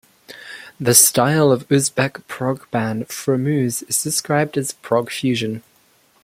[0.79, 5.61] The style of Uzbek prog band Fromuz is described as "prog fusion".